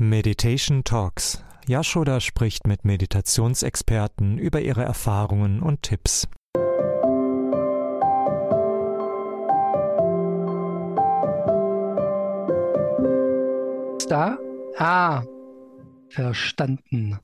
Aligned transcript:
Meditation 0.00 0.84
Talks. 0.84 1.42
Yashoda 1.66 2.20
spricht 2.20 2.68
mit 2.68 2.84
Meditationsexperten 2.84 4.38
über 4.38 4.60
ihre 4.60 4.84
Erfahrungen 4.84 5.60
und 5.60 5.82
Tipps. 5.82 6.28
Da? 14.08 14.38
Ah, 14.76 15.24
verstanden. 16.10 17.18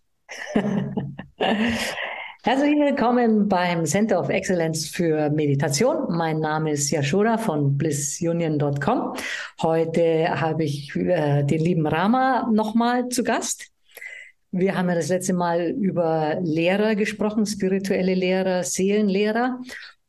Herzlich 2.46 2.78
willkommen 2.78 3.48
beim 3.48 3.86
Center 3.86 4.20
of 4.20 4.28
Excellence 4.28 4.86
für 4.86 5.30
Meditation. 5.30 6.14
Mein 6.14 6.40
Name 6.40 6.72
ist 6.72 6.90
Yashoda 6.90 7.38
von 7.38 7.78
blissunion.com. 7.78 9.14
Heute 9.62 10.28
habe 10.28 10.64
ich 10.64 10.94
äh, 10.94 11.42
den 11.42 11.60
lieben 11.60 11.86
Rama 11.86 12.46
nochmal 12.52 13.08
zu 13.08 13.24
Gast. 13.24 13.70
Wir 14.50 14.76
haben 14.76 14.90
ja 14.90 14.94
das 14.94 15.08
letzte 15.08 15.32
Mal 15.32 15.70
über 15.70 16.36
Lehrer 16.42 16.96
gesprochen, 16.96 17.46
spirituelle 17.46 18.12
Lehrer, 18.12 18.62
Seelenlehrer. 18.62 19.58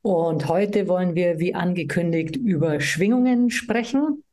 Und 0.02 0.49
heute 0.49 0.90
wollen 0.90 1.16
wir, 1.16 1.40
wie 1.40 1.55
angekündigt, 1.55 2.36
über 2.36 2.82
Schwingungen 2.82 3.49
sprechen. 3.49 4.25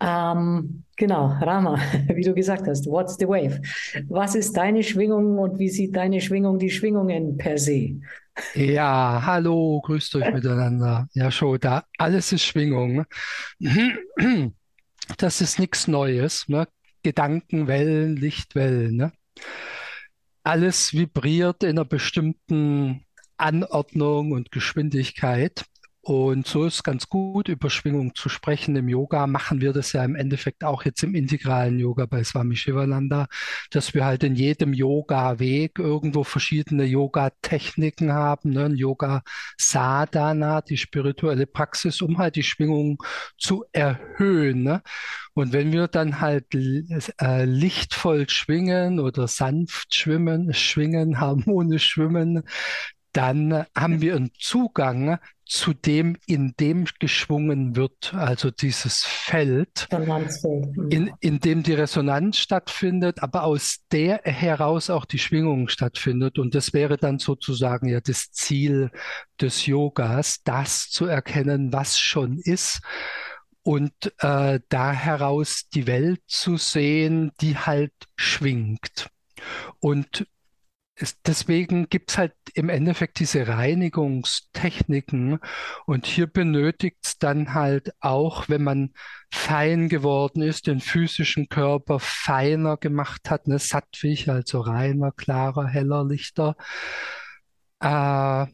Ähm, 0.00 0.84
genau, 0.96 1.26
Rama, 1.26 1.78
wie 2.14 2.22
du 2.22 2.34
gesagt 2.34 2.66
hast, 2.66 2.86
what's 2.86 3.16
the 3.18 3.26
wave? 3.28 3.60
Was 4.08 4.34
ist 4.34 4.56
deine 4.56 4.82
Schwingung 4.82 5.38
und 5.38 5.58
wie 5.58 5.68
sieht 5.68 5.94
deine 5.94 6.20
Schwingung 6.20 6.58
die 6.58 6.70
Schwingungen 6.70 7.36
per 7.36 7.58
se? 7.58 8.00
Ja, 8.54 9.22
hallo, 9.24 9.80
grüßt 9.82 10.14
euch 10.16 10.32
miteinander. 10.32 11.08
Ja, 11.12 11.30
schon, 11.30 11.58
da 11.60 11.84
alles 11.98 12.32
ist 12.32 12.44
Schwingung. 12.44 13.04
Das 15.18 15.40
ist 15.40 15.58
nichts 15.58 15.86
Neues. 15.86 16.48
Ne? 16.48 16.66
Gedankenwellen, 17.02 18.16
Lichtwellen. 18.16 18.96
Ne? 18.96 19.12
Alles 20.42 20.94
vibriert 20.94 21.62
in 21.62 21.70
einer 21.70 21.84
bestimmten 21.84 23.04
Anordnung 23.36 24.32
und 24.32 24.50
Geschwindigkeit. 24.50 25.64
Und 26.10 26.48
so 26.48 26.64
ist 26.64 26.82
ganz 26.82 27.08
gut, 27.08 27.46
über 27.46 27.70
Schwingung 27.70 28.16
zu 28.16 28.28
sprechen. 28.28 28.74
Im 28.74 28.88
Yoga 28.88 29.28
machen 29.28 29.60
wir 29.60 29.72
das 29.72 29.92
ja 29.92 30.04
im 30.04 30.16
Endeffekt 30.16 30.64
auch 30.64 30.84
jetzt 30.84 31.04
im 31.04 31.14
integralen 31.14 31.78
Yoga 31.78 32.06
bei 32.06 32.24
Swami 32.24 32.56
Shivananda, 32.56 33.28
dass 33.70 33.94
wir 33.94 34.04
halt 34.04 34.24
in 34.24 34.34
jedem 34.34 34.72
Yoga-Weg 34.72 35.78
irgendwo 35.78 36.24
verschiedene 36.24 36.82
Yoga-Techniken 36.82 38.12
haben, 38.12 38.50
ne? 38.50 38.72
Yoga 38.74 39.22
Sadhana, 39.56 40.62
die 40.62 40.78
spirituelle 40.78 41.46
Praxis, 41.46 42.02
um 42.02 42.18
halt 42.18 42.34
die 42.34 42.42
Schwingung 42.42 43.00
zu 43.38 43.64
erhöhen. 43.70 44.64
Ne? 44.64 44.82
Und 45.34 45.52
wenn 45.52 45.70
wir 45.70 45.86
dann 45.86 46.20
halt 46.20 46.52
äh, 46.56 47.44
lichtvoll 47.44 48.28
schwingen 48.28 48.98
oder 48.98 49.28
sanft 49.28 49.94
schwimmen, 49.94 50.52
schwingen, 50.54 51.20
harmonisch 51.20 51.86
schwimmen, 51.86 52.42
dann 53.12 53.66
haben 53.76 54.00
wir 54.00 54.16
einen 54.16 54.30
Zugang 54.38 55.18
zu 55.44 55.74
dem, 55.74 56.16
in 56.26 56.54
dem 56.60 56.86
geschwungen 57.00 57.74
wird, 57.74 58.14
also 58.14 58.52
dieses 58.52 59.02
Feld, 59.04 59.88
mhm. 59.90 60.90
in, 60.90 61.12
in 61.18 61.40
dem 61.40 61.64
die 61.64 61.74
Resonanz 61.74 62.38
stattfindet, 62.38 63.20
aber 63.20 63.42
aus 63.42 63.78
der 63.90 64.20
heraus 64.22 64.90
auch 64.90 65.04
die 65.04 65.18
Schwingung 65.18 65.68
stattfindet. 65.68 66.38
Und 66.38 66.54
das 66.54 66.72
wäre 66.72 66.98
dann 66.98 67.18
sozusagen 67.18 67.88
ja 67.88 68.00
das 68.00 68.30
Ziel 68.30 68.92
des 69.40 69.66
Yogas, 69.66 70.42
das 70.44 70.88
zu 70.88 71.06
erkennen, 71.06 71.72
was 71.72 71.98
schon 71.98 72.38
ist 72.38 72.80
und 73.62 73.92
äh, 74.18 74.60
da 74.68 74.92
heraus 74.92 75.68
die 75.74 75.86
Welt 75.86 76.22
zu 76.26 76.56
sehen, 76.58 77.32
die 77.40 77.56
halt 77.56 77.92
schwingt. 78.16 79.08
Und 79.80 80.26
deswegen 81.26 81.88
gibt 81.88 82.10
es 82.10 82.18
halt 82.18 82.34
im 82.54 82.68
Endeffekt 82.68 83.20
diese 83.20 83.48
Reinigungstechniken 83.48 85.38
und 85.86 86.06
hier 86.06 86.26
benötigt 86.26 86.98
es 87.04 87.18
dann 87.18 87.54
halt 87.54 87.94
auch, 88.00 88.48
wenn 88.48 88.62
man 88.62 88.92
fein 89.32 89.88
geworden 89.88 90.42
ist, 90.42 90.66
den 90.66 90.80
physischen 90.80 91.48
Körper 91.48 92.00
feiner 92.00 92.76
gemacht 92.76 93.30
hat, 93.30 93.46
ne, 93.48 93.58
sattwig, 93.58 94.28
also 94.28 94.60
reiner, 94.60 95.12
klarer, 95.12 95.66
heller, 95.66 96.04
lichter, 96.04 96.56
äh, 97.80 98.46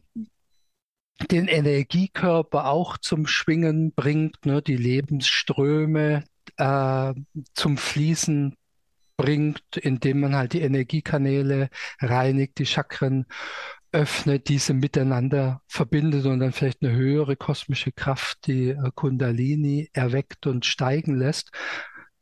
den 1.31 1.47
Energiekörper 1.47 2.67
auch 2.67 2.97
zum 2.97 3.27
Schwingen 3.27 3.93
bringt, 3.93 4.45
ne, 4.45 4.61
die 4.61 4.77
Lebensströme 4.77 6.23
äh, 6.57 7.13
zum 7.53 7.77
Fließen 7.77 8.55
bringt, 9.17 9.77
indem 9.77 10.21
man 10.21 10.35
halt 10.35 10.53
die 10.53 10.61
Energiekanäle 10.61 11.69
reinigt, 11.99 12.59
die 12.59 12.65
Chakren 12.65 13.25
öffnet, 13.91 14.49
diese 14.49 14.73
miteinander 14.73 15.61
verbindet 15.67 16.25
und 16.25 16.39
dann 16.39 16.51
vielleicht 16.51 16.83
eine 16.83 16.93
höhere 16.93 17.35
kosmische 17.35 17.91
Kraft, 17.91 18.47
die 18.47 18.69
äh, 18.69 18.91
Kundalini 18.93 19.89
erweckt 19.93 20.45
und 20.45 20.65
steigen 20.65 21.15
lässt. 21.15 21.51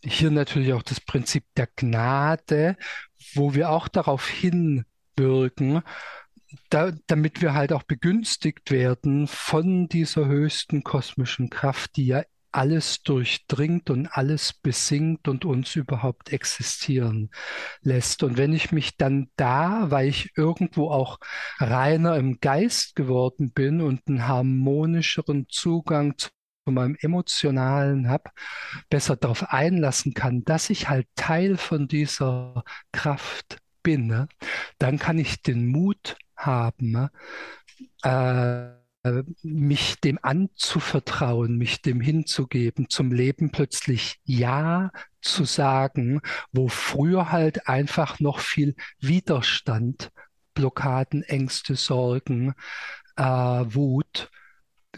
Hier 0.04 0.32
natürlich 0.32 0.74
auch 0.74 0.84
das 0.84 1.02
Prinzip 1.02 1.44
der 1.58 1.68
Gnade, 1.76 2.78
wo 3.34 3.56
wir 3.56 3.72
auch 3.72 3.88
darauf 3.88 4.28
hinwirken, 4.28 5.82
da, 6.70 6.92
damit 7.08 7.42
wir 7.42 7.54
halt 7.54 7.74
auch 7.74 7.84
begünstigt 7.84 8.72
werden 8.72 9.28
von 9.28 9.88
dieser 9.88 10.28
höchsten 10.28 10.84
kosmischen 10.84 11.50
Kraft, 11.50 11.98
die 11.98 12.06
ja 12.06 12.24
alles 12.56 13.04
durchdringt 13.04 13.90
und 13.90 14.08
alles 14.08 14.54
besingt 14.54 15.28
und 15.28 15.46
uns 15.46 15.76
überhaupt 15.76 16.32
existieren 16.32 17.30
lässt. 17.82 18.24
Und 18.24 18.38
wenn 18.38 18.54
ich 18.54 18.72
mich 18.72 18.98
dann 18.98 19.30
da, 19.36 19.92
weil 19.92 20.08
ich 20.08 20.32
irgendwo 20.38 20.90
auch 20.90 21.20
reiner 21.60 22.16
im 22.18 22.40
Geist 22.40 22.96
geworden 22.96 23.52
bin 23.52 23.82
und 23.82 24.02
einen 24.08 24.28
harmonischeren 24.28 25.48
Zugang 25.50 26.18
zu 26.18 26.30
meinem 26.66 26.96
emotionalen 27.00 28.10
habe, 28.10 28.32
besser 28.90 29.16
darauf 29.16 29.52
einlassen 29.52 30.14
kann, 30.14 30.44
dass 30.46 30.70
ich 30.70 30.90
halt 30.90 31.08
Teil 31.16 31.58
von 31.58 31.88
dieser 31.88 32.64
Kraft 32.92 33.58
bin, 33.84 34.08
ne? 34.08 34.28
dann 34.80 34.98
kann 34.98 35.20
ich 35.20 35.42
den 35.42 35.68
Mut 35.68 36.18
haben, 36.36 36.92
ne? 36.92 37.12
äh, 38.04 38.85
mich 39.44 40.00
dem 40.00 40.20
anzuvertrauen, 40.22 41.58
mich 41.58 41.82
dem 41.82 42.02
hinzugeben, 42.02 42.90
zum 42.90 43.12
Leben 43.12 43.52
plötzlich 43.52 44.20
Ja 44.24 44.92
zu 45.22 45.46
sagen, 45.46 46.22
wo 46.52 46.68
früher 46.68 47.32
halt 47.32 47.68
einfach 47.68 48.20
noch 48.20 48.40
viel 48.40 48.76
Widerstand, 49.00 50.12
Blockaden, 50.54 51.24
Ängste, 51.24 51.76
Sorgen, 51.76 52.54
äh, 53.18 53.24
Wut, 53.24 54.30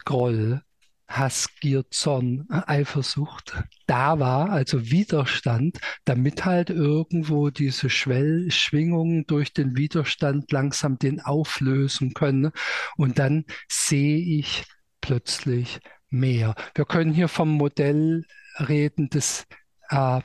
Groll 0.05 0.61
Hass, 1.07 1.47
Gier, 1.61 1.89
Zorn, 1.89 2.47
Eifersucht 2.49 3.55
da 3.85 4.19
war, 4.19 4.49
also 4.49 4.91
Widerstand, 4.91 5.79
damit 6.05 6.45
halt 6.45 6.69
irgendwo 6.69 7.49
diese 7.49 7.89
Schwell 7.89 8.51
Schwingungen 8.51 9.25
durch 9.25 9.53
den 9.53 9.77
Widerstand 9.77 10.51
langsam 10.51 10.99
den 10.99 11.21
auflösen 11.21 12.13
können. 12.13 12.51
Und 12.97 13.19
dann 13.19 13.45
sehe 13.69 14.17
ich 14.17 14.65
plötzlich 15.01 15.79
mehr. 16.09 16.55
Wir 16.75 16.85
können 16.85 17.13
hier 17.13 17.29
vom 17.29 17.49
Modell 17.51 18.25
reden 18.59 19.09
des, 19.09 19.45
äh, 19.89 20.21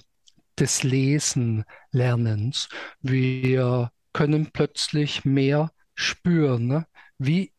des 0.58 0.82
Lesen-Lernens. 0.82 2.68
Wir 3.00 3.92
können 4.12 4.50
plötzlich 4.52 5.24
mehr 5.24 5.70
spüren, 5.94 6.66
ne? 6.66 6.86
wie 7.18 7.51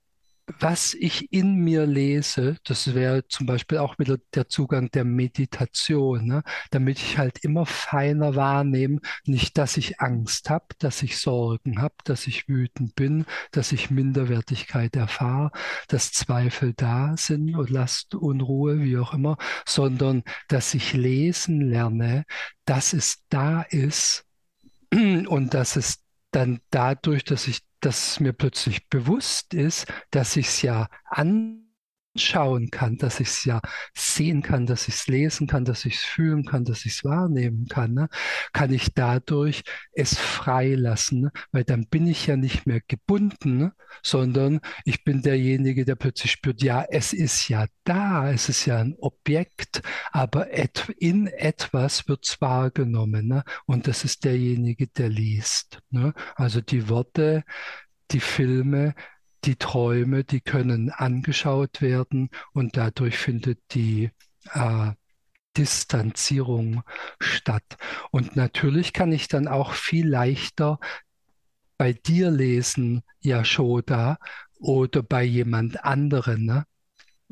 was 0.60 0.94
ich 0.94 1.32
in 1.32 1.56
mir 1.56 1.86
lese, 1.86 2.58
das 2.66 2.94
wäre 2.94 3.28
zum 3.28 3.46
Beispiel 3.46 3.78
auch 3.78 3.98
wieder 3.98 4.18
der 4.34 4.50
Zugang 4.50 4.92
der 4.92 5.06
Meditation, 5.06 6.26
ne? 6.26 6.44
damit 6.70 7.00
ich 7.00 7.18
halt 7.18 7.40
immer 7.46 7.66
feiner 7.66 8.36
wahrnehme, 8.36 9.00
nicht, 9.26 9.58
dass 9.58 9.78
ich 9.78 10.02
Angst 10.02 10.50
habe, 10.50 10.66
dass 10.80 11.02
ich 11.02 11.18
Sorgen 11.18 11.82
habe, 11.82 11.96
dass 12.04 12.28
ich 12.28 12.50
wütend 12.50 12.96
bin, 12.96 13.26
dass 13.52 13.72
ich 13.72 13.90
Minderwertigkeit 13.90 14.96
erfahre, 14.98 15.52
dass 15.88 16.12
Zweifel 16.12 16.74
da 16.74 17.16
sind 17.16 17.56
und 17.56 17.70
Last, 17.70 18.14
Unruhe, 18.16 18.82
wie 18.82 18.98
auch 18.98 19.14
immer, 19.14 19.38
sondern 19.66 20.24
dass 20.50 20.74
ich 20.74 20.94
lesen 20.94 21.62
lerne, 21.62 22.26
dass 22.66 22.92
es 22.92 23.24
da 23.30 23.62
ist 23.62 24.26
und 24.94 25.54
dass 25.54 25.78
es 25.78 26.00
dann 26.32 26.60
dadurch, 26.70 27.24
dass 27.24 27.48
ich 27.48 27.62
dass 27.86 28.20
mir 28.20 28.34
plötzlich 28.34 28.88
bewusst 28.90 29.54
ist, 29.54 29.88
dass 30.12 30.36
ich 30.36 30.48
es 30.48 30.62
ja 30.62 30.88
anschauen 32.16 32.70
kann, 32.70 32.98
dass 32.98 33.20
ich 33.20 33.28
es 33.30 33.46
ja 33.46 33.60
sehen 33.96 34.42
kann, 34.42 34.66
dass 34.66 34.88
ich 34.88 34.96
es 34.96 35.08
lesen 35.08 35.48
kann, 35.48 35.66
dass 35.66 35.86
ich 35.86 35.96
es 35.96 36.04
fühlen 36.04 36.46
kann, 36.46 36.64
dass 36.66 36.86
ich 36.86 36.94
es 36.94 37.04
wahrnehmen 37.04 37.68
kann, 37.68 37.94
ne, 37.94 38.10
kann 38.54 38.72
ich 38.72 38.94
dadurch 38.94 39.64
es 39.94 40.18
freilassen, 40.18 41.22
ne, 41.22 41.32
weil 41.52 41.64
dann 41.64 41.88
bin 41.88 42.08
ich 42.08 42.28
ja 42.28 42.38
nicht 42.38 42.68
mehr 42.68 42.82
gebunden, 42.88 43.58
ne, 43.58 43.74
sondern 44.04 44.60
ich 44.86 45.04
bin 45.04 45.22
derjenige, 45.22 45.86
der 45.86 45.96
plötzlich 45.96 46.32
spürt, 46.32 46.62
ja, 46.62 46.86
es 46.90 47.14
ist 47.14 47.50
ja 47.50 47.66
da, 47.84 48.32
es 48.32 48.50
ist 48.50 48.66
ja 48.66 48.78
ein 48.78 48.96
Objekt, 49.00 49.82
aber 50.12 50.54
et 50.54 50.90
in 51.00 51.28
etwas 51.28 52.08
wird 52.08 52.26
es 52.26 52.40
wahrgenommen 52.42 53.28
ne, 53.28 53.44
und 53.66 53.88
das 53.88 54.04
ist 54.04 54.24
derjenige, 54.24 54.88
der 54.88 55.10
liest. 55.10 55.80
Ne. 55.90 56.14
Also 56.36 56.62
die 56.62 56.90
Worte, 56.90 57.44
die 58.12 58.20
Filme, 58.20 58.94
die 59.46 59.56
Träume, 59.56 60.24
die 60.24 60.42
können 60.42 60.90
angeschaut 60.90 61.82
werden 61.82 62.30
und 62.54 62.78
dadurch 62.78 63.18
findet 63.18 63.60
die 63.72 64.12
äh, 64.54 64.92
Distanzierung 65.58 66.84
statt. 67.20 67.78
Und 68.12 68.36
natürlich 68.36 68.94
kann 68.94 69.12
ich 69.12 69.28
dann 69.28 69.48
auch 69.48 69.74
viel 69.74 70.08
leichter 70.08 70.80
bei 71.78 71.94
dir 71.94 72.32
lesen, 72.32 73.04
Yashoda, 73.22 74.18
oder 74.60 75.04
bei 75.04 75.24
jemand 75.24 75.84
anderen. 75.84 76.46
Ne? 76.46 76.66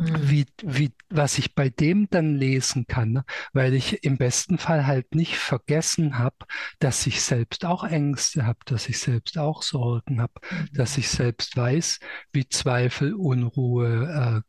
Mhm. 0.01 0.29
wie, 0.29 0.45
wie, 0.63 0.91
was 1.09 1.37
ich 1.37 1.53
bei 1.53 1.69
dem 1.69 2.09
dann 2.09 2.35
lesen 2.35 2.87
kann, 2.87 3.11
ne? 3.11 3.25
weil 3.53 3.73
ich 3.73 4.03
im 4.03 4.17
besten 4.17 4.57
Fall 4.57 4.87
halt 4.87 5.13
nicht 5.13 5.37
vergessen 5.37 6.17
habe, 6.17 6.37
dass 6.79 7.05
ich 7.05 7.21
selbst 7.21 7.65
auch 7.65 7.83
Ängste 7.83 8.45
habe, 8.45 8.59
dass 8.65 8.89
ich 8.89 8.99
selbst 8.99 9.37
auch 9.37 9.61
Sorgen 9.61 10.21
habe, 10.21 10.33
mhm. 10.49 10.69
dass 10.73 10.97
ich 10.97 11.07
selbst 11.07 11.55
weiß, 11.55 11.99
wie 12.33 12.49
Zweifel, 12.49 13.13
Unruhe 13.13 14.41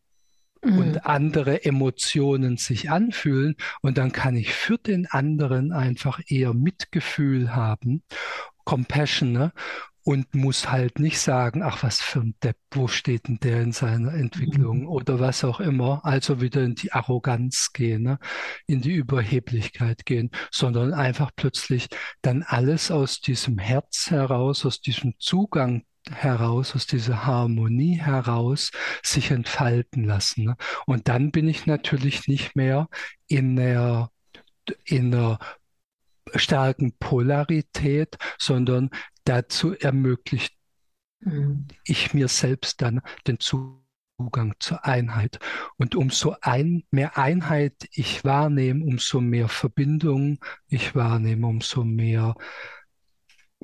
äh, 0.63 0.69
mhm. 0.69 0.79
und 0.79 1.07
andere 1.07 1.65
Emotionen 1.65 2.57
sich 2.57 2.91
anfühlen. 2.91 3.57
Und 3.83 3.99
dann 3.99 4.13
kann 4.13 4.37
ich 4.37 4.55
für 4.55 4.79
den 4.79 5.07
anderen 5.07 5.73
einfach 5.73 6.21
eher 6.27 6.55
Mitgefühl 6.55 7.55
haben, 7.55 8.03
Compassion, 8.65 9.33
ne? 9.33 9.53
Und 10.05 10.35
muss 10.35 10.71
halt 10.71 10.99
nicht 10.99 11.21
sagen, 11.21 11.63
ach, 11.63 11.83
was 11.83 12.01
für 12.01 12.21
ein 12.21 12.35
Depp, 12.43 12.57
wo 12.73 12.89
steht 12.89 13.29
denn 13.29 13.39
der 13.39 13.63
in 13.63 13.73
seiner 13.73 14.13
Entwicklung 14.15 14.81
mhm. 14.81 14.89
oder 14.89 15.21
was 15.21 15.45
auch 15.45 15.61
immer. 15.61 16.05
Also 16.05 16.41
wieder 16.41 16.63
in 16.63 16.75
die 16.75 16.93
Arroganz 16.93 17.73
gehen, 17.73 18.03
ne? 18.03 18.19
in 18.67 18.81
die 18.81 18.95
Überheblichkeit 18.95 20.05
gehen, 20.05 20.31
sondern 20.51 20.93
einfach 20.93 21.31
plötzlich 21.37 21.89
dann 22.21 22.43
alles 22.43 22.91
aus 22.91 23.21
diesem 23.21 23.59
Herz 23.59 24.11
heraus, 24.11 24.67
aus 24.67 24.81
diesem 24.81 25.15
Zugang 25.19 25.85
heraus, 26.11 26.75
aus 26.75 26.87
dieser 26.87 27.25
Harmonie 27.25 27.95
heraus 27.95 28.73
sich 29.05 29.31
entfalten 29.31 30.05
lassen. 30.05 30.45
Ne? 30.45 30.57
Und 30.85 31.07
dann 31.07 31.31
bin 31.31 31.49
ich 31.49 31.67
natürlich 31.67 32.27
nicht 32.27 32.57
mehr 32.57 32.89
in 33.29 33.55
der, 33.55 34.11
in 34.85 35.13
der 35.13 35.39
starken 36.35 36.93
Polarität, 36.99 38.17
sondern 38.39 38.91
dazu 39.25 39.75
ermöglicht 39.75 40.57
mhm. 41.21 41.67
ich 41.85 42.15
mir 42.15 42.29
selbst 42.29 42.83
dann 42.83 43.01
den 43.27 43.39
Zugang 43.39 44.55
zur 44.59 44.85
Einheit. 44.85 45.39
Und 45.77 45.95
umso 45.95 46.37
ein, 46.41 46.85
mehr 46.91 47.19
Einheit 47.19 47.89
ich 47.93 48.25
wahrnehme, 48.25 48.85
umso 48.85 49.21
mehr 49.21 49.49
Verbindung 49.49 50.39
ich 50.69 50.95
wahrnehme, 50.95 51.47
umso 51.47 51.85
mehr 51.85 52.35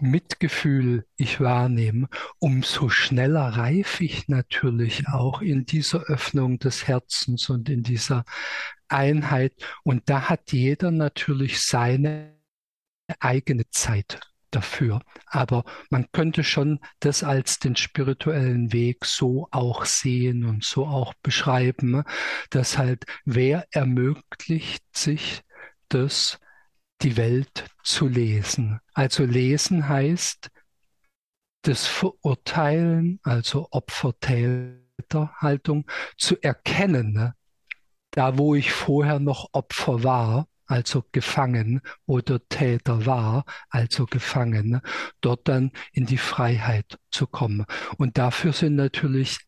Mitgefühl 0.00 1.06
ich 1.16 1.40
wahrnehme, 1.40 2.08
umso 2.38 2.88
schneller 2.88 3.56
reife 3.56 4.04
ich 4.04 4.28
natürlich 4.28 5.08
auch 5.08 5.42
in 5.42 5.66
dieser 5.66 6.02
Öffnung 6.02 6.58
des 6.58 6.86
Herzens 6.86 7.50
und 7.50 7.68
in 7.68 7.82
dieser 7.82 8.24
Einheit. 8.88 9.54
Und 9.82 10.08
da 10.08 10.28
hat 10.28 10.52
jeder 10.52 10.90
natürlich 10.90 11.60
seine 11.62 12.38
eigene 13.18 13.68
Zeit 13.70 14.20
dafür. 14.50 15.00
Aber 15.26 15.64
man 15.90 16.06
könnte 16.12 16.44
schon 16.44 16.80
das 17.00 17.24
als 17.24 17.58
den 17.58 17.76
spirituellen 17.76 18.72
Weg 18.72 19.04
so 19.04 19.48
auch 19.50 19.84
sehen 19.84 20.44
und 20.44 20.64
so 20.64 20.86
auch 20.86 21.12
beschreiben, 21.22 22.04
dass 22.50 22.78
halt 22.78 23.04
wer 23.24 23.66
ermöglicht 23.70 24.84
sich 24.96 25.42
das, 25.88 26.38
die 27.02 27.16
Welt 27.16 27.66
zu 27.82 28.06
lesen. 28.08 28.80
Also 28.92 29.24
lesen 29.24 29.88
heißt 29.88 30.50
das 31.62 31.86
Verurteilen, 31.86 33.20
also 33.22 33.68
Opfer-Täter-Haltung 33.70 35.88
zu 36.16 36.36
erkennen, 36.40 37.12
ne? 37.12 37.34
da 38.10 38.38
wo 38.38 38.54
ich 38.54 38.72
vorher 38.72 39.20
noch 39.20 39.50
Opfer 39.52 40.02
war, 40.02 40.48
also 40.68 41.04
gefangen, 41.12 41.80
oder 42.06 42.46
Täter 42.48 43.06
war, 43.06 43.44
also 43.70 44.06
gefangen, 44.06 44.80
dort 45.20 45.48
dann 45.48 45.72
in 45.92 46.06
die 46.06 46.18
Freiheit 46.18 46.98
zu 47.10 47.26
kommen. 47.26 47.64
Und 47.96 48.18
dafür 48.18 48.52
sind 48.52 48.76
natürlich 48.76 49.38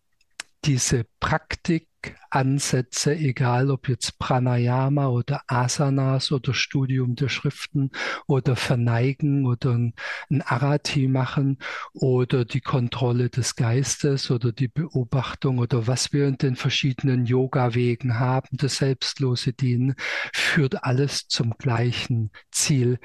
diese 0.65 1.05
Praktik 1.21 1.87
Ansätze, 2.31 3.15
egal 3.15 3.71
ob 3.71 3.89
jetzt 3.89 4.19
Pranayama 4.19 5.09
oder 5.09 5.43
Asanas 5.49 6.33
oder 6.33 6.55
Studium 6.55 7.15
der 7.15 7.29
Schriften 7.29 7.91
oder 8.27 8.57
Verneigen 8.57 9.47
oder 9.47 9.73
ein, 9.73 9.95
ein 10.31 10.41
Arati 10.43 11.09
machen 11.09 11.59
oder 11.93 12.45
die 12.45 12.61
Kontrolle 12.61 13.29
des 13.31 13.57
Geistes 13.57 14.31
oder 14.31 14.53
die 14.53 14.69
Beobachtung 14.69 15.59
oder 15.59 15.87
was 15.87 16.13
wir 16.13 16.27
in 16.27 16.39
den 16.39 16.57
verschiedenen 16.57 17.27
Yoga-Wegen 17.27 18.19
haben, 18.19 18.49
das 18.53 18.77
selbstlose 18.77 19.53
Dienen, 19.53 19.95
führt 20.33 20.85
alles 20.85 21.27
zum 21.29 21.55
gleichen 21.59 22.31
Ziel 22.51 22.99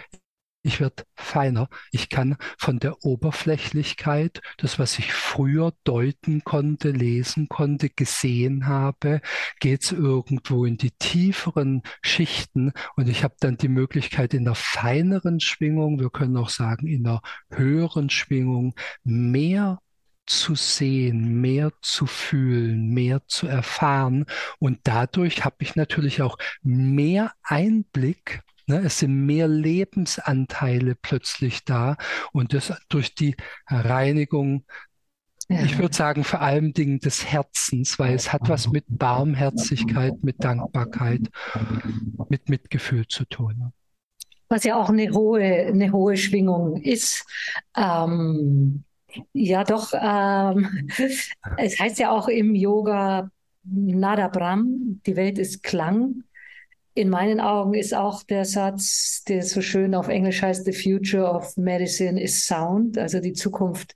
ich 0.66 0.80
werde 0.80 1.04
feiner. 1.16 1.70
Ich 1.92 2.10
kann 2.10 2.38
von 2.58 2.80
der 2.80 3.06
Oberflächlichkeit, 3.06 4.42
das, 4.58 4.80
was 4.80 4.98
ich 4.98 5.14
früher 5.14 5.74
deuten 5.84 6.44
konnte, 6.44 6.90
lesen 6.90 7.48
konnte, 7.50 7.90
gesehen 7.90 8.66
habe, 8.68 9.22
geht 9.60 9.84
es 9.84 9.92
irgendwo 9.92 10.66
in 10.66 10.78
die 10.78 10.92
tieferen 10.92 11.84
Schichten 12.02 12.74
und 12.96 13.08
ich 13.08 13.24
habe 13.24 13.36
dann 13.40 13.58
die 13.58 13.68
Möglichkeit 13.68 14.34
in 14.34 14.46
der 14.46 14.56
feineren 14.56 15.40
Schwingung, 15.40 16.00
wir 16.00 16.10
können 16.10 16.36
auch 16.36 16.50
sagen 16.50 16.88
in 16.88 17.04
der 17.04 17.22
höheren 17.52 18.10
Schwingung, 18.10 18.74
mehr 19.04 19.80
zu 20.26 20.56
sehen, 20.56 21.42
mehr 21.42 21.72
zu 21.82 22.08
fühlen, 22.08 22.90
mehr 22.90 23.22
zu 23.28 23.46
erfahren. 23.46 24.26
Und 24.58 24.80
dadurch 24.86 25.46
habe 25.46 25.58
ich 25.60 25.76
natürlich 25.76 26.24
auch 26.24 26.40
mehr 26.64 27.34
Einblick 27.44 28.42
Ne, 28.68 28.82
es 28.84 29.00
sind 29.00 29.26
mehr 29.26 29.48
Lebensanteile 29.48 30.96
plötzlich 30.96 31.66
da 31.66 31.98
und 32.32 32.54
das 32.54 32.74
durch 32.90 33.14
die 33.14 33.36
Reinigung, 33.68 34.66
ich 35.48 35.78
würde 35.78 35.96
sagen, 35.96 36.24
vor 36.24 36.42
allem 36.42 36.74
Dingen 36.74 37.00
des 37.00 37.26
Herzens, 37.26 38.00
weil 38.00 38.16
es 38.16 38.34
hat 38.34 38.50
was 38.50 38.72
mit 38.72 38.86
Barmherzigkeit, 38.88 40.24
mit 40.24 40.44
Dankbarkeit, 40.44 41.30
mit 42.30 42.50
Mitgefühl 42.50 43.08
zu 43.08 43.26
tun. 43.26 43.72
Was 44.48 44.64
ja 44.64 44.76
auch 44.76 44.90
eine 44.90 45.12
hohe, 45.12 45.44
eine 45.44 45.92
hohe 45.92 46.18
Schwingung 46.18 46.82
ist. 46.82 47.24
Ähm, 47.76 48.84
ja, 49.34 49.64
doch. 49.64 49.94
Ähm, 49.94 50.90
es 51.58 51.80
heißt 51.80 52.00
ja 52.00 52.10
auch 52.10 52.28
im 52.28 52.56
Yoga 52.56 53.30
Nada 53.64 54.28
Brahm, 54.28 55.02
die 55.06 55.16
Welt 55.16 55.38
ist 55.38 55.62
Klang 55.62 56.24
in 56.96 57.10
meinen 57.10 57.42
Augen 57.42 57.74
ist 57.74 57.94
auch 57.94 58.24
der 58.24 58.46
Satz, 58.46 59.24
der 59.28 59.44
so 59.44 59.62
schön 59.62 59.94
auf 59.96 60.08
Englisch 60.08 60.42
heißt, 60.42 60.64
The 60.66 60.72
future 60.72 61.30
of 61.30 61.56
medicine 61.58 62.22
is 62.22 62.48
sound, 62.48 62.98
also 62.98 63.20
die 63.20 63.34
Zukunft 63.34 63.94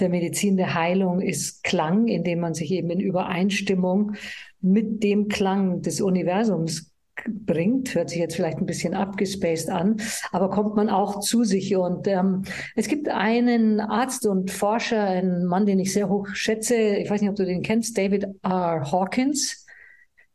der 0.00 0.08
Medizin, 0.08 0.56
der 0.56 0.74
Heilung 0.74 1.20
ist 1.20 1.62
Klang, 1.62 2.08
indem 2.08 2.40
man 2.40 2.54
sich 2.54 2.72
eben 2.72 2.90
in 2.90 2.98
Übereinstimmung 2.98 4.14
mit 4.60 5.04
dem 5.04 5.28
Klang 5.28 5.82
des 5.82 6.00
Universums 6.00 6.92
bringt, 7.28 7.94
hört 7.94 8.10
sich 8.10 8.18
jetzt 8.18 8.34
vielleicht 8.34 8.58
ein 8.58 8.66
bisschen 8.66 8.94
abgespaced 8.94 9.70
an, 9.70 9.98
aber 10.32 10.50
kommt 10.50 10.74
man 10.74 10.88
auch 10.88 11.20
zu 11.20 11.44
sich. 11.44 11.76
Und 11.76 12.08
ähm, 12.08 12.42
es 12.74 12.88
gibt 12.88 13.08
einen 13.08 13.78
Arzt 13.78 14.26
und 14.26 14.50
Forscher, 14.50 15.04
einen 15.04 15.44
Mann, 15.44 15.66
den 15.66 15.78
ich 15.78 15.92
sehr 15.92 16.08
hoch 16.08 16.26
schätze, 16.32 16.74
ich 16.74 17.08
weiß 17.08 17.20
nicht, 17.20 17.30
ob 17.30 17.36
du 17.36 17.46
den 17.46 17.62
kennst, 17.62 17.96
David 17.96 18.26
R. 18.42 18.90
Hawkins. 18.90 19.66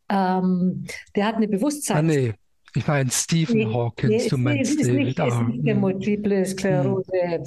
Ähm, 0.09 0.85
der 1.15 1.25
hat 1.25 1.35
eine 1.35 1.47
Bewusstseins... 1.47 2.00
Ah, 2.00 2.01
nee. 2.01 2.33
Ich 2.77 2.85
meine 2.88 3.09
Stephen 3.09 3.57
nee, 3.57 3.74
Hawkins, 3.74 4.24
nee, 4.24 4.29
du 4.29 4.38
meinst 4.38 4.71
ist 4.71 4.89
David 4.89 5.05
nicht, 5.05 5.19
ist 5.19 5.39
nicht 5.47 5.65
der 5.65 5.75
Multiple 5.75 6.45
Sklerose, 6.45 7.12
hm. 7.13 7.43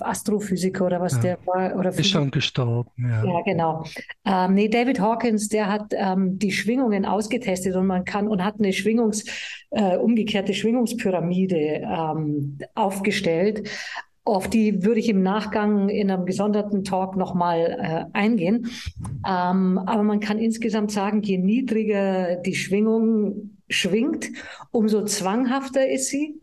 Astrophysiker 0.00 0.86
oder 0.86 1.00
was 1.00 1.14
ja. 1.16 1.20
der 1.20 1.38
war. 1.46 1.76
Oder 1.76 1.90
ist 1.90 2.08
schon 2.08 2.32
gestorben, 2.32 2.90
ja. 2.98 3.24
Ja, 3.24 3.42
genau. 3.42 3.84
Ähm, 4.24 4.54
nee, 4.54 4.68
David 4.68 4.98
Hawkins, 4.98 5.48
der 5.48 5.68
hat 5.68 5.92
ähm, 5.92 6.36
die 6.36 6.50
Schwingungen 6.50 7.06
ausgetestet 7.06 7.76
und 7.76 7.86
man 7.86 8.04
kann 8.04 8.26
und 8.26 8.44
hat 8.44 8.56
eine 8.58 8.72
Schwingungs, 8.72 9.24
äh, 9.70 9.96
umgekehrte 9.96 10.52
Schwingungspyramide 10.52 11.56
ähm, 11.56 12.58
aufgestellt 12.74 13.68
Auf 14.24 14.48
die 14.48 14.84
würde 14.84 15.00
ich 15.00 15.08
im 15.08 15.22
Nachgang 15.22 15.88
in 15.88 16.10
einem 16.10 16.26
gesonderten 16.26 16.84
Talk 16.84 17.16
nochmal 17.16 18.08
äh, 18.12 18.16
eingehen. 18.16 18.70
Ähm, 19.26 19.78
aber 19.78 20.02
man 20.02 20.20
kann 20.20 20.38
insgesamt 20.38 20.92
sagen, 20.92 21.22
je 21.22 21.38
niedriger 21.38 22.36
die 22.36 22.54
Schwingung 22.54 23.56
schwingt, 23.68 24.28
umso 24.70 25.04
zwanghafter 25.04 25.88
ist 25.88 26.08
sie. 26.08 26.41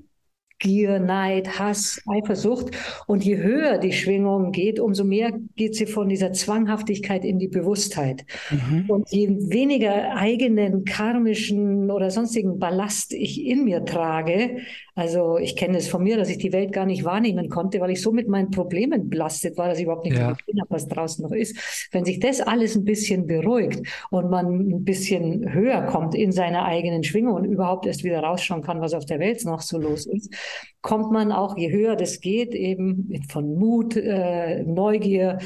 Gier, 0.60 1.00
Neid, 1.00 1.58
Hass, 1.58 2.02
Eifersucht. 2.08 2.76
Und 3.08 3.24
je 3.24 3.38
höher 3.38 3.78
die 3.78 3.94
Schwingung 3.94 4.52
geht, 4.52 4.80
umso 4.80 5.04
mehr 5.04 5.32
geht 5.56 5.76
sie 5.76 5.86
von 5.86 6.10
dieser 6.10 6.34
Zwanghaftigkeit 6.34 7.26
in 7.26 7.40
die 7.40 7.48
Bewusstheit. 7.48 8.26
Mhm. 8.52 8.86
Und 8.90 9.10
je 9.10 9.30
weniger 9.30 10.16
eigenen 10.16 10.84
karmischen 10.86 11.90
oder 11.90 12.12
sonstigen 12.12 12.60
Ballast 12.60 13.14
ich 13.14 13.46
in 13.46 13.64
mir 13.64 13.86
trage, 13.86 14.58
also 15.00 15.38
ich 15.38 15.56
kenne 15.56 15.78
es 15.78 15.88
von 15.88 16.04
mir, 16.04 16.18
dass 16.18 16.30
ich 16.30 16.40
die 16.40 16.52
Welt 16.52 16.74
gar 16.74 16.86
nicht 16.86 17.06
wahrnehmen 17.06 17.48
konnte, 17.48 17.80
weil 17.80 17.92
ich 17.92 18.02
so 18.02 18.12
mit 18.12 18.28
meinen 18.28 18.52
Problemen 18.52 19.10
belastet 19.10 19.58
war, 19.58 19.70
dass 19.70 19.78
ich 19.78 19.86
überhaupt 19.86 20.04
nicht 20.04 20.18
ja. 20.18 20.34
gesehen 20.34 20.60
habe, 20.60 20.72
was 20.72 20.90
draußen 20.90 21.24
noch 21.24 21.32
ist. 21.32 21.88
Wenn 21.94 22.04
sich 22.04 22.20
das 22.20 22.42
alles 22.42 22.76
ein 22.76 22.84
bisschen 22.84 23.26
beruhigt 23.26 23.82
und 24.10 24.30
man 24.30 24.48
ein 24.48 24.84
bisschen 24.84 25.54
höher 25.54 25.84
kommt 25.84 26.16
in 26.16 26.34
seiner 26.34 26.66
eigenen 26.66 27.06
Schwingung 27.06 27.36
und 27.36 27.46
überhaupt 27.46 27.86
erst 27.86 28.04
wieder 28.04 28.20
rausschauen 28.20 28.62
kann, 28.62 28.82
was 28.82 28.94
auf 28.94 29.06
der 29.06 29.20
Welt 29.20 29.46
noch 29.46 29.62
so 29.62 29.78
los 29.78 30.06
ist, 30.06 30.34
kommt 30.82 31.12
man 31.12 31.32
auch, 31.32 31.58
je 31.58 31.72
höher 31.72 31.96
das 31.96 32.22
geht, 32.22 32.54
eben 32.54 33.22
von 33.30 33.56
Mut, 33.56 33.96
äh, 33.98 34.64
Neugier, 34.64 35.40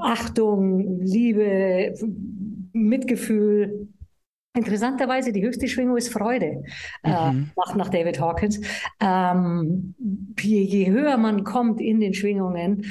Achtung, 0.00 1.00
Liebe, 1.00 1.94
Mitgefühl, 2.72 3.88
Interessanterweise, 4.56 5.32
die 5.32 5.42
höchste 5.42 5.66
Schwingung 5.66 5.96
ist 5.96 6.12
Freude, 6.12 6.62
äh, 7.02 7.32
mhm. 7.32 7.50
äh, 7.50 7.52
nach, 7.56 7.74
nach 7.74 7.88
David 7.88 8.20
Hawkins. 8.20 8.60
Ähm, 9.00 9.96
je, 10.38 10.62
je 10.62 10.90
höher 10.90 11.16
man 11.16 11.42
kommt 11.42 11.80
in 11.80 11.98
den 11.98 12.14
Schwingungen, 12.14 12.84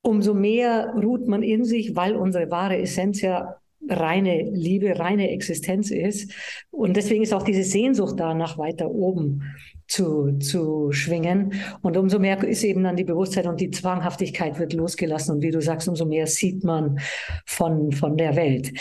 umso 0.00 0.32
mehr 0.32 0.94
ruht 0.96 1.28
man 1.28 1.42
in 1.42 1.64
sich, 1.64 1.94
weil 1.96 2.16
unsere 2.16 2.50
wahre 2.50 2.78
Essenz 2.78 3.20
ja 3.20 3.56
reine 3.88 4.50
Liebe, 4.52 4.98
reine 4.98 5.30
Existenz 5.30 5.90
ist. 5.90 6.32
Und 6.70 6.96
deswegen 6.96 7.22
ist 7.22 7.32
auch 7.32 7.42
diese 7.42 7.62
Sehnsucht 7.62 8.18
da, 8.18 8.34
nach 8.34 8.58
weiter 8.58 8.90
oben 8.90 9.42
zu, 9.88 10.38
zu 10.38 10.92
schwingen. 10.92 11.54
Und 11.82 11.96
umso 11.96 12.18
mehr 12.18 12.42
ist 12.42 12.64
eben 12.64 12.84
dann 12.84 12.96
die 12.96 13.04
Bewusstheit 13.04 13.46
und 13.46 13.60
die 13.60 13.70
Zwanghaftigkeit 13.70 14.58
wird 14.58 14.72
losgelassen. 14.72 15.36
Und 15.36 15.42
wie 15.42 15.50
du 15.50 15.60
sagst, 15.60 15.88
umso 15.88 16.06
mehr 16.06 16.26
sieht 16.26 16.64
man 16.64 16.98
von, 17.44 17.92
von 17.92 18.16
der 18.16 18.36
Welt. 18.36 18.72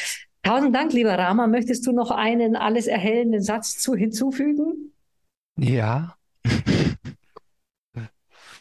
Tausend 0.44 0.76
Dank, 0.76 0.94
lieber 0.94 1.18
Rama. 1.18 1.48
Möchtest 1.48 1.88
du 1.88 1.92
noch 1.92 2.12
einen 2.12 2.56
alles 2.56 2.88
erhellenden 2.88 3.42
Satz 3.42 3.78
zu 3.78 3.96
hinzufügen? 3.96 4.94
Ja. 5.58 6.16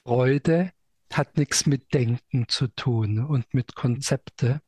Freude 0.05 0.71
hat 1.13 1.37
nichts 1.37 1.67
mit 1.67 1.93
Denken 1.95 2.47
zu 2.49 2.69
tun 2.69 3.25
und 3.25 3.53
mit 3.55 3.75
Konzepte, 3.75 4.61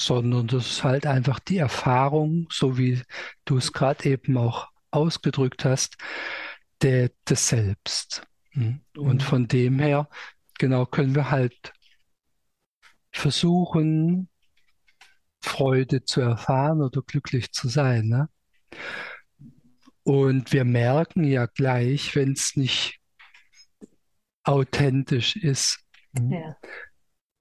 sondern 0.00 0.46
das 0.46 0.70
ist 0.70 0.84
halt 0.84 1.06
einfach 1.06 1.38
die 1.38 1.58
Erfahrung, 1.58 2.48
so 2.50 2.78
wie 2.78 3.02
du 3.44 3.58
es 3.58 3.72
gerade 3.72 4.08
eben 4.08 4.36
auch 4.36 4.68
ausgedrückt 4.90 5.64
hast, 5.64 5.96
der, 6.82 7.10
des 7.28 7.48
Selbst. 7.48 8.26
Hm? 8.52 8.80
Und 8.96 9.16
mhm. 9.16 9.20
von 9.20 9.48
dem 9.48 9.78
her, 9.78 10.08
genau, 10.58 10.86
können 10.86 11.14
wir 11.14 11.30
halt 11.30 11.72
versuchen, 13.12 14.28
Freude 15.42 16.04
zu 16.04 16.20
erfahren 16.20 16.82
oder 16.82 17.02
glücklich 17.02 17.52
zu 17.52 17.68
sein. 17.68 18.08
Ne? 18.08 18.28
Und 20.02 20.52
wir 20.52 20.64
merken 20.64 21.24
ja 21.24 21.46
gleich, 21.46 22.14
wenn 22.14 22.32
es 22.32 22.56
nicht 22.56 22.98
authentisch 24.44 25.36
ist. 25.36 25.84
Ja. 26.18 26.56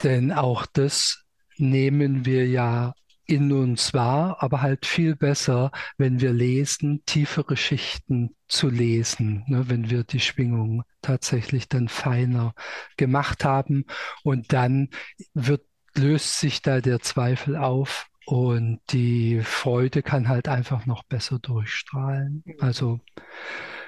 Denn 0.03 0.31
auch 0.31 0.65
das 0.65 1.25
nehmen 1.59 2.25
wir 2.25 2.47
ja 2.47 2.93
in 3.25 3.51
uns 3.51 3.93
wahr, 3.93 4.37
aber 4.39 4.61
halt 4.61 4.87
viel 4.87 5.15
besser, 5.15 5.71
wenn 5.97 6.19
wir 6.19 6.33
lesen, 6.33 7.03
tiefere 7.05 7.55
Schichten 7.57 8.35
zu 8.47 8.69
lesen, 8.69 9.43
ne, 9.47 9.69
wenn 9.69 9.91
wir 9.91 10.03
die 10.03 10.19
Schwingung 10.19 10.83
tatsächlich 11.03 11.69
dann 11.69 11.89
feiner 11.89 12.55
gemacht 12.97 13.45
haben. 13.45 13.85
Und 14.23 14.51
dann 14.51 14.89
wird 15.35 15.61
löst 15.95 16.39
sich 16.39 16.61
da 16.61 16.81
der 16.81 16.99
Zweifel 16.99 17.55
auf 17.55 18.07
und 18.25 18.79
die 18.91 19.41
Freude 19.41 20.03
kann 20.03 20.27
halt 20.27 20.47
einfach 20.47 20.85
noch 20.85 21.03
besser 21.03 21.39
durchstrahlen. 21.39 22.43
Also 22.59 22.99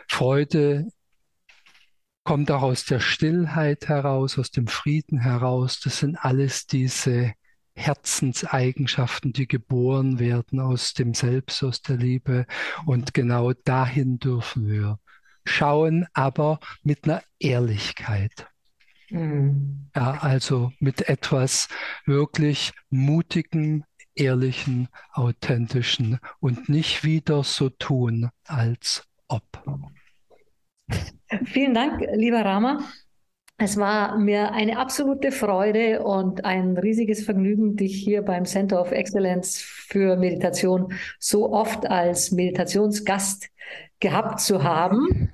Freude 0.07 0.87
kommt 2.23 2.51
auch 2.51 2.63
aus 2.63 2.85
der 2.85 2.99
Stillheit 2.99 3.87
heraus, 3.87 4.37
aus 4.37 4.51
dem 4.51 4.67
Frieden 4.67 5.19
heraus. 5.19 5.79
Das 5.79 5.99
sind 5.99 6.15
alles 6.15 6.67
diese 6.67 7.33
Herzenseigenschaften, 7.75 9.33
die 9.33 9.47
geboren 9.47 10.19
werden 10.19 10.59
aus 10.59 10.93
dem 10.93 11.13
Selbst, 11.13 11.63
aus 11.63 11.81
der 11.81 11.97
Liebe. 11.97 12.45
Und 12.85 13.13
genau 13.13 13.53
dahin 13.53 14.19
dürfen 14.19 14.67
wir 14.67 14.99
schauen, 15.45 16.05
aber 16.13 16.59
mit 16.83 17.05
einer 17.05 17.23
Ehrlichkeit. 17.39 18.47
Mhm. 19.09 19.89
Ja, 19.95 20.11
also 20.21 20.71
mit 20.79 21.09
etwas 21.09 21.67
wirklich 22.05 22.71
mutigen, 22.89 23.83
ehrlichen, 24.15 24.87
authentischen 25.13 26.19
und 26.39 26.69
nicht 26.69 27.03
wieder 27.03 27.43
so 27.43 27.69
tun, 27.69 28.29
als 28.45 29.03
ob. 29.27 29.43
Vielen 31.45 31.73
Dank, 31.73 32.01
lieber 32.13 32.43
Rama. 32.43 32.83
Es 33.63 33.77
war 33.77 34.17
mir 34.17 34.53
eine 34.53 34.79
absolute 34.79 35.31
Freude 35.31 36.01
und 36.01 36.45
ein 36.45 36.79
riesiges 36.79 37.23
Vergnügen, 37.23 37.75
dich 37.75 37.93
hier 37.95 38.23
beim 38.23 38.45
Center 38.45 38.81
of 38.81 38.91
Excellence 38.91 39.61
für 39.61 40.15
Meditation 40.15 40.93
so 41.19 41.53
oft 41.53 41.85
als 41.85 42.31
Meditationsgast 42.31 43.49
gehabt 43.99 44.39
zu 44.39 44.63
haben. 44.63 45.31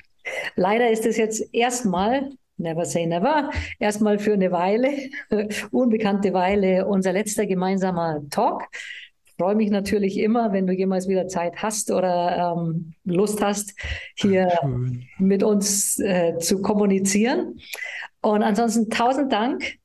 Leider 0.57 0.91
ist 0.91 1.05
es 1.05 1.15
jetzt 1.15 1.53
erstmal 1.53 2.31
Never 2.59 2.85
say 2.85 3.05
never. 3.05 3.51
Erstmal 3.79 4.17
für 4.17 4.33
eine 4.33 4.51
Weile, 4.51 4.91
unbekannte 5.71 6.33
Weile, 6.33 6.87
unser 6.87 7.13
letzter 7.13 7.45
gemeinsamer 7.45 8.23
Talk. 8.31 8.63
Freue 9.37 9.53
mich 9.53 9.69
natürlich 9.69 10.17
immer, 10.17 10.51
wenn 10.51 10.65
du 10.65 10.73
jemals 10.73 11.07
wieder 11.07 11.27
Zeit 11.27 11.61
hast 11.61 11.91
oder 11.91 12.55
ähm, 12.57 12.95
Lust 13.05 13.39
hast, 13.39 13.75
hier 14.15 14.49
Schön. 14.59 15.05
mit 15.19 15.43
uns 15.43 15.99
äh, 15.99 16.39
zu 16.39 16.63
kommunizieren. 16.63 17.59
Und 18.27 18.43
ansonsten 18.43 18.89
tausend 18.89 19.31
Dank 19.31 19.79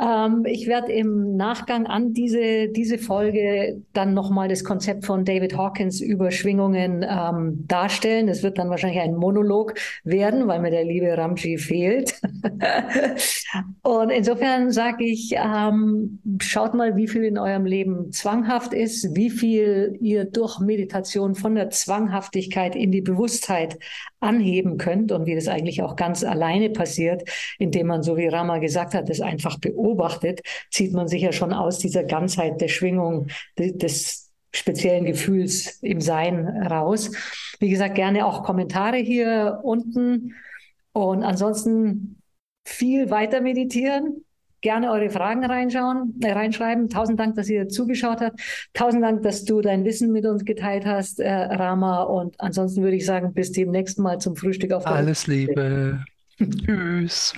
ähm, 0.00 0.44
ich 0.46 0.66
werde 0.66 0.90
im 0.92 1.36
Nachgang 1.36 1.86
an 1.86 2.14
diese, 2.14 2.68
diese 2.68 2.96
Folge 2.98 3.82
dann 3.92 4.14
nochmal 4.14 4.48
das 4.48 4.64
Konzept 4.64 5.04
von 5.04 5.24
David 5.24 5.56
Hawkins 5.56 6.00
über 6.00 6.30
Schwingungen 6.30 7.04
ähm, 7.08 7.64
darstellen. 7.66 8.28
Es 8.28 8.42
wird 8.42 8.58
dann 8.58 8.70
wahrscheinlich 8.70 9.00
ein 9.00 9.14
Monolog 9.14 9.74
werden, 10.02 10.48
weil 10.48 10.60
mir 10.60 10.70
der 10.70 10.84
liebe 10.84 11.16
Ramji 11.16 11.58
fehlt. 11.58 12.20
Und 13.82 14.10
insofern 14.10 14.70
sage 14.70 15.04
ich, 15.04 15.34
ähm, 15.36 16.20
schaut 16.40 16.72
mal, 16.72 16.96
wie 16.96 17.08
viel 17.08 17.24
in 17.24 17.36
eurem 17.36 17.66
Leben 17.66 18.12
zwanghaft 18.12 18.72
ist, 18.72 19.14
wie 19.14 19.30
viel 19.30 19.98
ihr 20.00 20.24
durch 20.24 20.58
Meditation 20.58 21.34
von 21.34 21.54
der 21.54 21.68
Zwanghaftigkeit 21.68 22.74
in 22.74 22.92
die 22.92 23.02
Bewusstheit 23.02 23.78
anheben 24.22 24.78
könnt 24.78 25.12
und 25.12 25.26
wie 25.26 25.34
das 25.34 25.48
eigentlich 25.48 25.82
auch 25.82 25.96
ganz 25.96 26.24
alleine 26.24 26.70
passiert, 26.70 27.28
indem 27.58 27.88
man, 27.88 28.02
so 28.02 28.16
wie 28.16 28.26
Rama 28.26 28.58
gesagt 28.58 28.94
hat, 28.94 29.08
das 29.08 29.20
einfach 29.20 29.58
beobachtet, 29.58 30.40
zieht 30.70 30.92
man 30.92 31.08
sich 31.08 31.22
ja 31.22 31.32
schon 31.32 31.52
aus 31.52 31.78
dieser 31.78 32.04
Ganzheit 32.04 32.60
der 32.60 32.68
Schwingung 32.68 33.28
des 33.58 34.30
speziellen 34.54 35.04
Gefühls 35.04 35.78
im 35.82 36.00
Sein 36.00 36.46
raus. 36.46 37.10
Wie 37.58 37.70
gesagt, 37.70 37.94
gerne 37.94 38.26
auch 38.26 38.42
Kommentare 38.44 38.98
hier 38.98 39.60
unten 39.62 40.34
und 40.92 41.22
ansonsten 41.22 42.22
viel 42.64 43.10
weiter 43.10 43.40
meditieren, 43.40 44.24
gerne 44.62 44.90
eure 44.90 45.10
Fragen 45.10 45.44
reinschauen, 45.44 46.14
äh, 46.22 46.32
reinschreiben. 46.32 46.88
Tausend 46.88 47.20
Dank, 47.20 47.34
dass 47.34 47.50
ihr 47.50 47.68
zugeschaut 47.68 48.20
habt. 48.20 48.40
Tausend 48.72 49.02
Dank, 49.02 49.22
dass 49.22 49.44
du 49.44 49.60
dein 49.60 49.84
Wissen 49.84 50.12
mit 50.12 50.24
uns 50.24 50.44
geteilt 50.44 50.86
hast, 50.86 51.20
äh, 51.20 51.30
Rama. 51.30 52.02
Und 52.04 52.40
ansonsten 52.40 52.82
würde 52.82 52.96
ich 52.96 53.04
sagen, 53.04 53.34
bis 53.34 53.52
zum 53.52 53.70
nächsten 53.70 54.02
Mal 54.02 54.18
zum 54.18 54.36
Frühstück 54.36 54.72
auf 54.72 54.84
der 54.84 54.92
Alles 54.92 55.26
Liebe. 55.26 56.02
Tschüss. 56.38 57.34